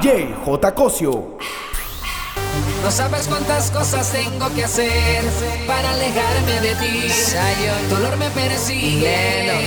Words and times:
DJ 0.00 0.32
J. 0.44 0.74
Cosio. 0.74 1.36
No 2.82 2.90
sabes 2.90 3.26
cuántas 3.26 3.70
cosas 3.72 4.12
tengo 4.12 4.48
que 4.54 4.64
hacer 4.64 5.24
para 5.66 5.90
alejarme 5.90 6.60
de 6.60 6.74
ti. 6.76 7.12
El 7.80 7.90
dolor 7.90 8.16
me 8.16 8.30
persigue. 8.30 9.66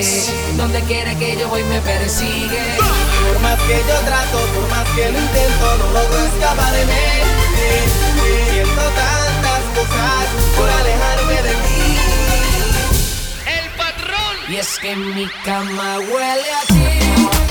Donde 0.55 0.80
quiera 0.81 1.13
que 1.16 1.36
yo 1.36 1.49
voy 1.49 1.63
me 1.63 1.81
persigue. 1.81 2.62
Por 3.27 3.41
más 3.41 3.59
que 3.63 3.75
yo 3.75 3.99
trato, 4.05 4.38
por 4.55 4.70
más 4.70 4.88
que 4.95 5.12
lo 5.12 5.20
intento, 5.20 5.77
no 5.80 5.86
logro 5.91 6.20
escapar 6.20 6.71
de 6.73 6.86
mí. 6.86 6.93
Siento 8.52 8.82
tantas 8.82 9.61
cosas 9.75 10.27
por 10.55 10.70
alejarme 10.70 11.41
de 11.41 11.54
ti. 11.66 11.98
El 13.48 13.70
patrón. 13.71 14.35
Y 14.49 14.55
es 14.55 14.79
que 14.79 14.95
mi 14.95 15.27
cama 15.43 15.99
huele 15.99 16.52
a 16.54 16.66
ti. 16.68 17.51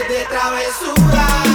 de 0.00 0.24
travesura. 0.24 1.51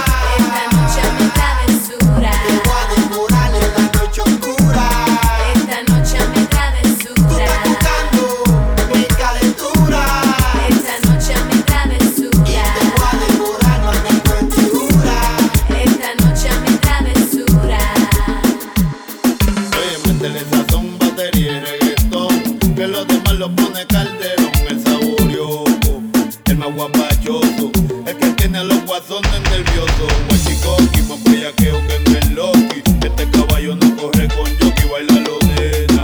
machoso, 26.98 27.70
el 28.06 28.16
que 28.16 28.26
tiene 28.36 28.58
a 28.58 28.64
los 28.64 28.84
guasones 28.84 29.40
nerviosos. 29.50 30.12
Guachicoqui, 30.28 31.02
más 31.02 31.22
bellaqueo 31.24 31.86
que 31.86 31.96
en 31.96 32.16
el 32.16 32.34
Loki. 32.34 32.82
Este 33.02 33.30
caballo 33.30 33.76
no 33.76 33.96
corre 33.96 34.28
con 34.28 34.46
jockey, 34.58 34.88
baila 34.90 35.14
lo 35.20 35.38
nena. 35.48 36.02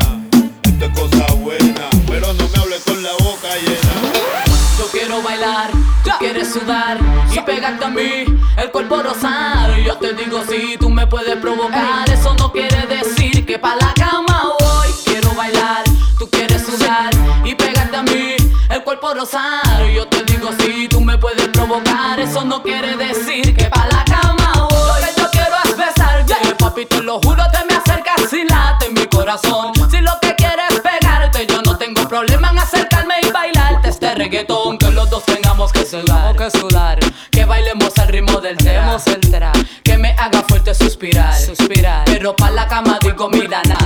Esto 0.63 0.85
es 0.85 0.99
cosa 0.99 1.35
buena, 1.35 1.89
pero 2.07 2.33
no 2.33 2.49
me 2.49 2.59
hables 2.59 2.83
con 2.85 3.03
la 3.03 3.13
boca 3.13 3.49
llena. 3.57 3.95
Yo 4.79 4.87
quiero 4.91 5.23
bailar, 5.23 5.71
tú 6.03 6.11
quieres 6.19 6.53
sudar 6.53 6.99
y 7.33 7.41
pegarte 7.41 7.85
a 7.85 7.91
mí, 7.91 8.25
el 8.57 8.71
cuerpo 8.71 9.03
rosado. 9.03 9.77
Yo 9.79 9.97
te 9.99 10.15
digo 10.15 10.43
si 10.49 10.57
sí, 10.57 10.77
tú 10.79 10.91
me 10.91 11.07
puedes 11.07 11.37
provocar, 11.37 12.09
eso 12.11 12.35
no 12.35 12.51
quiere 12.53 12.87
decir 12.87 13.47
que 13.47 13.59
pa' 13.59 13.77
la 13.77 13.93
cama 13.95 14.53
voy. 14.59 14.89
Quiero 15.05 15.33
bailar, 15.35 15.85
tú 16.19 16.29
quieres 16.29 16.65
sudar 16.65 17.11
y 17.45 17.55
pegarte 17.55 17.97
a 17.97 18.03
mí, 18.03 18.35
el 18.71 18.83
cuerpo 18.83 19.15
rosado. 19.15 19.89
Yo 19.95 20.04
provocar, 21.67 22.21
eso 22.21 22.45
no 22.45 22.63
quiere 22.63 22.97
decir 22.97 23.57
que 23.57 23.65
pa' 23.65 23.87
la 23.87 24.05
cama 24.05 24.69
voy. 24.71 25.01
Lo 25.01 25.07
que 25.07 25.21
yo 25.21 25.31
quiero 25.31 25.57
es 25.65 25.77
besar, 25.77 26.27
yeah. 26.27 26.57
papi, 26.59 26.85
te 26.87 27.03
lo 27.03 27.21
juro, 27.21 27.43
te 27.53 27.65
me 27.65 27.75
acercas 27.75 28.33
y 28.33 28.45
late 28.45 28.87
en 28.87 28.95
mi 28.95 29.07
corazón. 29.07 29.73
Si 29.91 30.01
lo 30.01 30.13
que 30.21 30.35
quieres 30.35 30.71
es 30.71 30.81
pegarte, 30.81 31.47
yo 31.47 31.63
no 31.63 31.77
tengo 31.77 32.07
problema 32.09 32.51
en 32.51 32.59
acercarme 32.59 33.15
y 33.23 33.31
bailarte 33.31 33.89
este 33.89 34.15
reggaetón. 34.15 34.79
Que 34.79 34.91
los 34.91 35.09
dos 35.09 35.25
tengamos 35.25 35.73
que 35.73 35.87
sudar, 35.87 36.37
que, 36.37 36.51
sudar. 36.51 36.99
que 37.31 37.45
bailemos 37.45 37.97
al 37.99 38.09
ritmo 38.09 38.41
del 38.41 38.57
tema, 38.57 38.99
que 39.83 39.97
me 39.97 40.11
haga 40.19 40.43
fuerte 40.47 40.75
suspirar, 40.75 41.35
suspirar. 41.35 42.05
Pero 42.05 42.37
pa' 42.37 42.51
la 42.51 42.69
cama 42.69 42.99
digo, 43.01 43.29
mira 43.31 43.63
nada. 43.63 43.84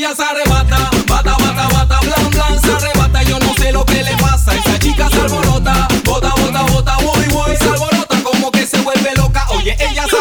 ella 0.00 0.16
se 0.16 0.22
arrebata, 0.22 0.90
bata, 1.06 1.36
bata, 1.36 1.68
bata, 1.68 2.00
blan, 2.00 2.30
blan, 2.30 2.60
se 2.62 2.72
arrebata, 2.72 3.22
yo 3.22 3.38
no 3.38 3.52
sé 3.52 3.70
lo 3.70 3.84
que 3.84 4.02
le 4.02 4.16
pasa, 4.16 4.54
esa 4.54 4.78
chica 4.78 5.10
se 5.10 5.20
alborota, 5.20 5.88
bota, 6.04 6.32
bota, 6.36 6.62
bota, 6.72 6.96
voy, 7.02 7.26
voy, 7.28 7.56
se 7.58 7.68
alborota, 7.68 8.22
como 8.22 8.50
que 8.50 8.66
se 8.66 8.78
vuelve 8.80 9.14
loca, 9.16 9.46
oye, 9.50 9.76
ella 9.78 10.06
se 10.08 10.19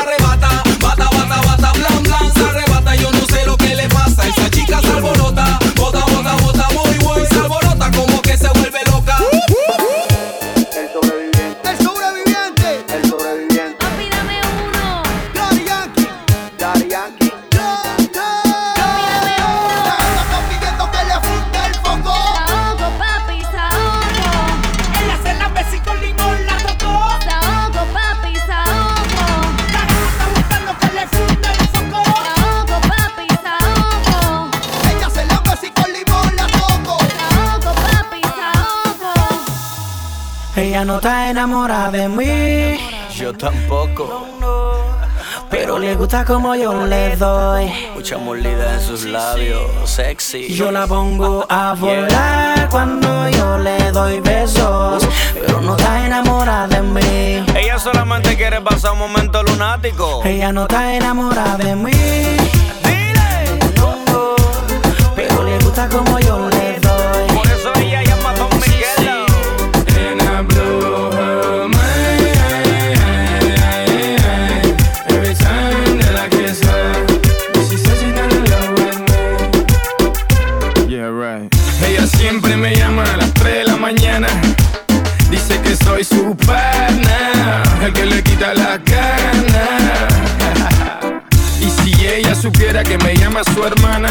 no 40.89 40.95
está 40.95 41.29
enamorada 41.29 41.91
de 41.91 42.09
mí. 42.09 42.79
Yo 43.15 43.31
tampoco. 43.31 44.25
Pero 45.47 45.77
le 45.77 45.93
gusta 45.93 46.25
como 46.25 46.55
yo 46.55 46.83
le 46.87 47.15
doy. 47.15 47.71
Mucha 47.93 48.17
molida 48.17 48.73
en 48.73 48.81
sus 48.81 49.03
labios, 49.03 49.69
sexy. 49.85 50.51
Yo 50.51 50.71
la 50.71 50.87
pongo 50.87 51.45
a 51.47 51.75
volar 51.75 52.67
cuando 52.69 53.29
yo 53.29 53.59
le 53.59 53.91
doy 53.91 54.19
besos. 54.21 55.07
Pero 55.35 55.61
no 55.61 55.77
está 55.77 56.07
enamorada 56.07 56.67
de 56.67 56.81
mí. 56.81 57.45
Ella 57.55 57.77
solamente 57.77 58.35
quiere 58.35 58.59
pasar 58.59 58.93
un 58.93 58.99
momento 58.99 59.43
lunático. 59.43 60.23
Ella 60.25 60.51
no 60.51 60.63
está 60.63 60.95
enamorada 60.95 61.57
de 61.57 61.75
mí. 61.75 61.91
Dile. 62.83 63.59
Pero 65.15 65.43
le 65.43 65.59
gusta 65.59 65.87
como 65.87 66.17
yo 66.19 66.49
le 66.49 66.58
a 83.01 83.17
las 83.17 83.33
3 83.33 83.53
de 83.53 83.63
la 83.65 83.77
mañana. 83.77 84.27
Dice 85.29 85.59
que 85.61 85.75
soy 85.75 86.03
su 86.03 86.35
pana, 86.35 87.63
el 87.83 87.93
que 87.93 88.05
le 88.05 88.23
quita 88.23 88.53
la 88.53 88.79
cana. 88.79 90.07
y 91.61 91.69
si 91.69 92.05
ella 92.05 92.35
supiera 92.35 92.83
que 92.83 92.97
me 92.97 93.15
llama 93.15 93.41
su 93.53 93.63
hermana, 93.63 94.09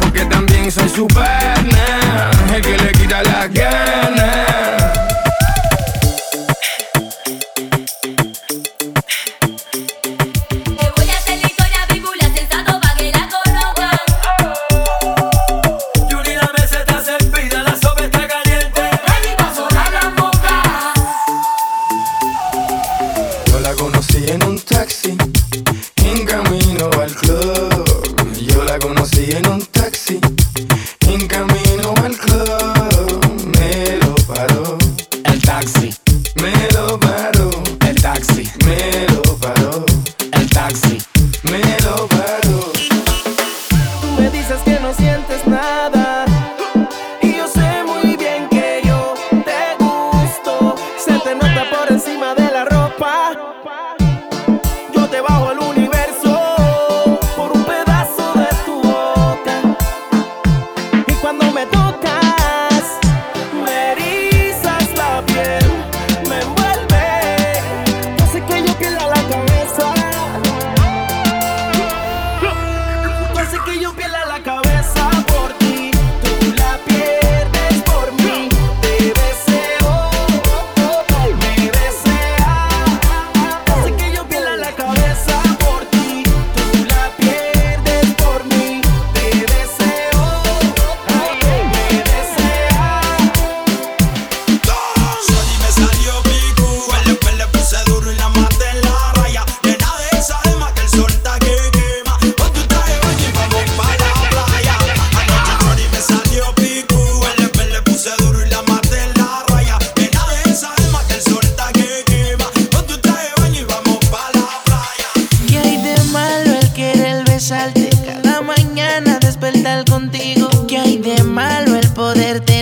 porque 0.00 0.24
también 0.24 0.70
soy 0.70 0.88
su 0.88 1.06
pana, 1.06 2.30
el 2.54 2.62
que 2.62 2.76
le 2.78 2.92
quita 2.92 3.22
la 3.22 3.48
cana. 3.48 4.15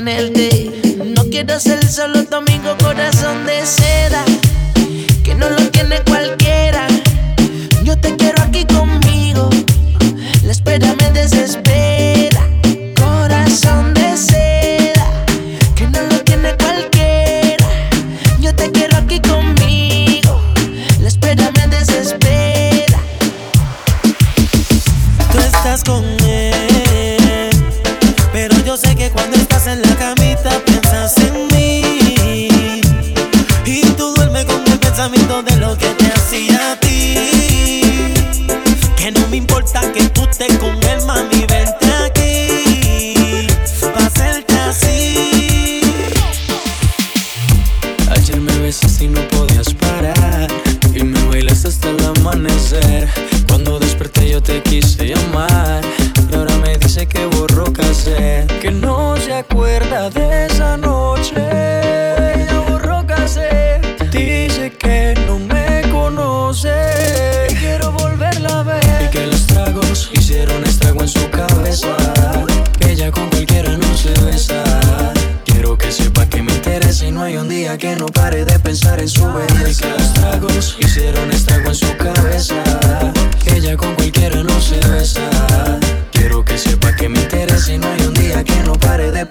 tenerte. 0.05 0.71
No 1.17 1.25
quiero 1.31 1.59
ser 1.59 1.85
solo 1.87 2.25
tu 2.25 2.37
amigo, 2.37 2.77
corazón 2.83 3.47
de 3.47 3.65
seda, 3.65 4.25
que 5.23 5.35
no 5.35 5.49
lo 5.49 5.71
tiene 5.71 6.01
cualquier. 6.07 6.44
Cuando 53.49 53.79
desperté 53.79 54.31
yo 54.31 54.43
te 54.43 54.63
quise 54.63 55.07
llamar. 55.07 55.83
Y 56.31 56.35
ahora 56.35 56.57
me 56.59 56.77
dice 56.79 57.07
que 57.07 57.27
borró 57.27 57.73
cassette. 57.73 58.61
Que 58.61 58.71
no 58.71 59.17
se 59.17 59.35
acuerda 59.35 60.11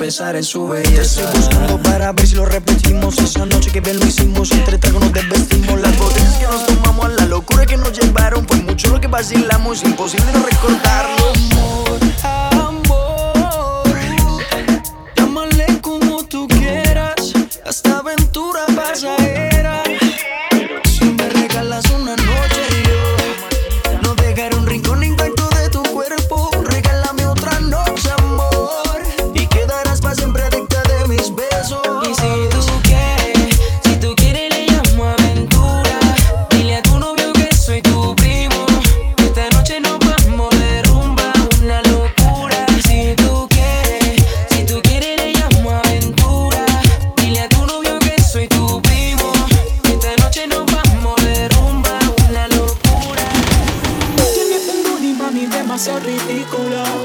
en 0.03 0.43
su 0.43 0.67
belleza. 0.67 1.22
Te 1.31 1.38
estoy 1.38 1.39
buscando 1.39 1.81
para 1.81 2.12
ver 2.12 2.27
si 2.27 2.36
lo 2.36 2.45
repetimos. 2.45 3.17
Esa 3.19 3.45
noche 3.45 3.72
que 3.72 3.79
bien 3.79 3.98
lo 4.01 4.05
hicimos, 4.05 4.51
entre 4.51 4.77
tragos 4.77 5.01
nos 5.01 5.13
desvestimos. 5.13 5.79
Las 5.79 5.98
botellas 5.98 6.36
que 6.36 6.45
nos 6.45 6.65
tomamos, 6.65 7.13
la 7.13 7.25
locura 7.25 7.65
que 7.65 7.77
nos 7.77 7.98
llevaron. 7.98 8.45
Fue 8.45 8.57
mucho 8.57 8.89
lo 8.89 9.00
que 9.00 9.07
vacilamos, 9.07 9.81
imposible 9.83 10.25
no 10.33 10.45
recordarlo. 10.45 11.33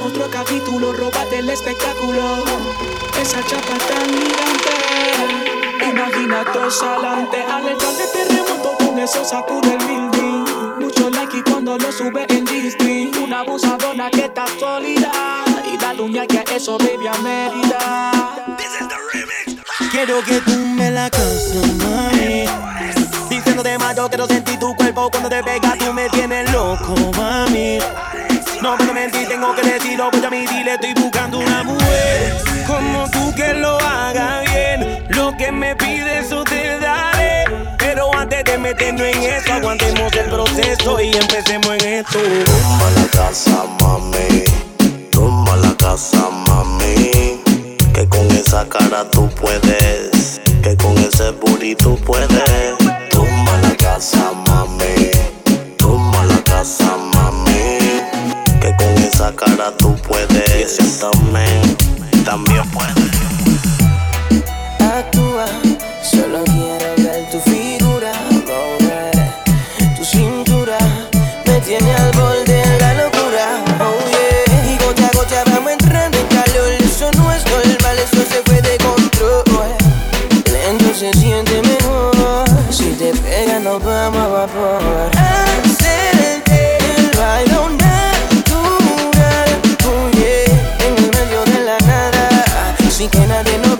Otro 0.04 0.28
capítulo, 0.30 0.92
roba 0.92 1.24
del 1.26 1.48
espectáculo. 1.48 2.44
Esa 3.20 3.42
chapa 3.44 3.78
tan 3.88 4.06
gigante. 4.06 5.88
Imagina 5.90 6.44
todos 6.52 6.82
adelante. 6.82 7.42
Alerta 7.42 7.92
de 7.92 8.06
terremoto, 8.06 8.76
con 8.78 8.98
eso 8.98 9.24
sacude 9.24 9.74
el 9.74 9.86
building. 9.86 10.44
Mucho 10.80 11.10
like 11.10 11.38
y 11.38 11.42
cuando 11.42 11.78
lo 11.78 11.90
sube 11.90 12.26
en 12.28 12.44
Disney. 12.44 13.10
Una 13.22 13.40
abusadona 13.40 14.10
que 14.10 14.26
está 14.26 14.44
sólida. 14.58 15.10
Y 15.72 15.78
la 15.78 16.02
un 16.02 16.12
que 16.12 16.38
a 16.38 16.56
eso, 16.56 16.76
baby, 16.78 17.06
a 17.06 17.18
Mérida. 17.18 18.10
This 18.58 18.80
is 18.80 18.88
the 18.88 18.96
remix. 19.12 19.90
Quiero 19.90 20.22
que 20.22 20.40
tú 20.40 20.56
me 20.76 20.90
la 20.90 21.08
canses, 21.08 21.74
mami. 21.76 22.44
Diciéndote 23.30 23.78
más, 23.78 23.96
yo 23.96 24.08
quiero 24.08 24.26
sentir 24.26 24.58
tu 24.58 24.74
cuerpo 24.74 25.08
cuando 25.10 25.28
te 25.28 25.42
pegas. 25.42 25.78
Tú 25.78 25.92
me 25.92 26.08
tienes 26.10 26.50
loco, 26.52 26.94
mami. 27.16 27.78
No 28.62 28.76
puedo 28.76 28.92
mentir, 28.92 29.28
tengo 29.28 29.54
que 29.54 29.62
decirlo, 29.62 30.10
voy 30.10 30.24
a 30.24 30.30
mi 30.30 30.46
dile, 30.46 30.74
estoy 30.74 30.92
buscando 30.94 31.38
una 31.38 31.62
mujer 31.62 32.34
como 32.66 33.08
tú 33.10 33.32
que 33.34 33.54
lo 33.54 33.78
haga 33.78 34.40
bien. 34.40 35.06
Lo 35.10 35.32
que 35.36 35.52
me 35.52 35.76
pides, 35.76 36.26
eso 36.26 36.42
te 36.44 36.78
daré. 36.80 37.44
Pero 37.78 38.14
antes 38.14 38.44
de 38.44 38.58
meternos 38.58 39.02
en 39.02 39.22
esto, 39.22 39.54
aguantemos 39.54 40.12
el 40.12 40.26
proceso 40.26 41.00
y 41.00 41.12
empecemos 41.16 41.70
en 41.76 42.00
esto. 42.00 42.18
Toma 42.18 42.90
la 42.96 43.06
casa, 43.06 43.64
mami. 43.80 44.44
Toma 45.12 45.56
la 45.56 45.74
casa, 45.76 46.28
mami. 46.46 47.40
Que 47.94 48.08
con 48.08 48.26
esa 48.32 48.68
cara 48.68 49.08
tú 49.08 49.28
puedes. 49.40 50.40
Que 50.62 50.76
con 50.76 50.98
ese 50.98 51.30
booty 51.30 51.74
tú 51.76 51.96
puedes. 51.96 52.28
Toma 53.10 53.56
la 53.62 53.76
casa, 53.76 54.32
mami. 54.32 54.47
tú 59.76 59.96
puedes. 60.06 60.78
Sin 92.98 93.08
que 93.10 93.24
nadie 93.28 93.58
nos 93.58 93.77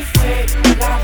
wait, 0.00 0.56
wait, 0.56 0.99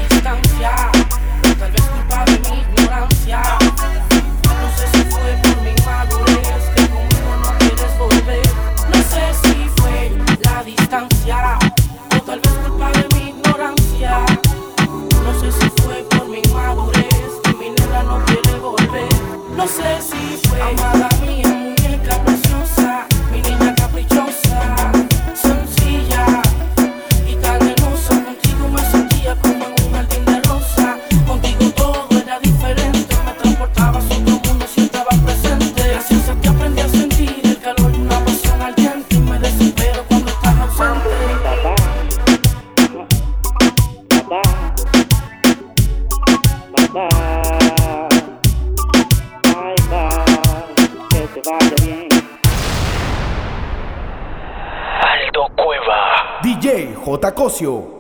negocio. 57.57 57.96